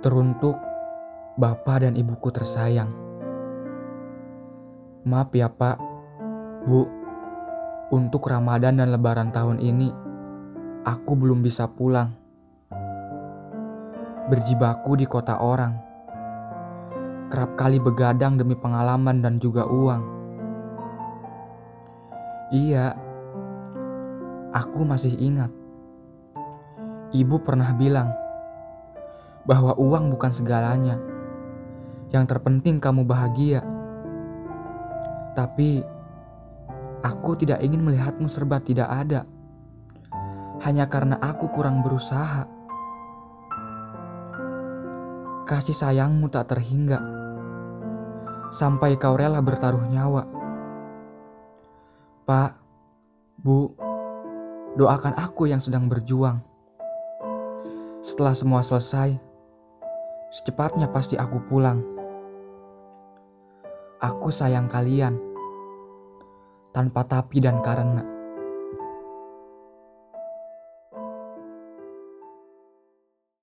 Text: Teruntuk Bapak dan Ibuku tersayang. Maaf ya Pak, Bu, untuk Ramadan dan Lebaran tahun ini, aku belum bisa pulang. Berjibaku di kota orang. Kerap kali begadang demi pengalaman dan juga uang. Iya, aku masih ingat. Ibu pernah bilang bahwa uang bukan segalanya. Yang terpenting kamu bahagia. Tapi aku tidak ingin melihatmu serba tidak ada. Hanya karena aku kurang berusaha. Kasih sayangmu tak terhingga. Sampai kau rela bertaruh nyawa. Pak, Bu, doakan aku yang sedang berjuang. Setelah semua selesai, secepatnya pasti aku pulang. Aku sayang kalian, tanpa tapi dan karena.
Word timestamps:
Teruntuk 0.00 0.56
Bapak 1.36 1.84
dan 1.84 1.92
Ibuku 1.92 2.32
tersayang. 2.32 2.88
Maaf 5.04 5.28
ya 5.36 5.52
Pak, 5.52 5.76
Bu, 6.64 6.88
untuk 7.92 8.24
Ramadan 8.24 8.80
dan 8.80 8.96
Lebaran 8.96 9.28
tahun 9.28 9.60
ini, 9.60 9.92
aku 10.88 11.12
belum 11.20 11.44
bisa 11.44 11.68
pulang. 11.68 12.16
Berjibaku 14.32 14.96
di 14.96 15.04
kota 15.04 15.36
orang. 15.36 15.76
Kerap 17.28 17.60
kali 17.60 17.76
begadang 17.76 18.40
demi 18.40 18.56
pengalaman 18.56 19.20
dan 19.20 19.36
juga 19.36 19.68
uang. 19.68 20.02
Iya, 22.56 22.96
aku 24.56 24.80
masih 24.80 25.12
ingat. 25.20 25.52
Ibu 27.12 27.36
pernah 27.44 27.76
bilang 27.76 28.19
bahwa 29.44 29.76
uang 29.76 30.12
bukan 30.12 30.32
segalanya. 30.32 30.96
Yang 32.10 32.24
terpenting 32.36 32.82
kamu 32.82 33.06
bahagia. 33.06 33.62
Tapi 35.38 35.80
aku 37.00 37.30
tidak 37.38 37.62
ingin 37.62 37.86
melihatmu 37.86 38.26
serba 38.26 38.58
tidak 38.58 38.90
ada. 38.90 39.24
Hanya 40.60 40.90
karena 40.90 41.16
aku 41.16 41.48
kurang 41.48 41.80
berusaha. 41.80 42.44
Kasih 45.48 45.74
sayangmu 45.74 46.28
tak 46.28 46.52
terhingga. 46.52 47.00
Sampai 48.50 48.98
kau 48.98 49.14
rela 49.14 49.38
bertaruh 49.38 49.86
nyawa. 49.86 50.26
Pak, 52.26 52.50
Bu, 53.40 53.74
doakan 54.76 55.16
aku 55.18 55.48
yang 55.48 55.58
sedang 55.58 55.88
berjuang. 55.90 56.42
Setelah 58.04 58.34
semua 58.36 58.60
selesai, 58.62 59.29
secepatnya 60.30 60.86
pasti 60.88 61.18
aku 61.18 61.42
pulang. 61.42 61.82
Aku 64.00 64.32
sayang 64.32 64.70
kalian, 64.70 65.18
tanpa 66.72 67.04
tapi 67.04 67.42
dan 67.42 67.60
karena. 67.60 68.19